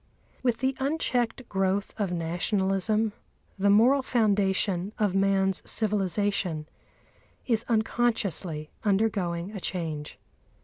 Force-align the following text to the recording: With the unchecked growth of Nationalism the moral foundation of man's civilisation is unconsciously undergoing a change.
With 0.41 0.61
the 0.61 0.75
unchecked 0.79 1.47
growth 1.47 1.93
of 1.95 2.11
Nationalism 2.11 3.13
the 3.59 3.69
moral 3.69 4.01
foundation 4.01 4.93
of 4.97 5.13
man's 5.13 5.61
civilisation 5.63 6.67
is 7.45 7.63
unconsciously 7.69 8.71
undergoing 8.83 9.51
a 9.51 9.59
change. 9.59 10.17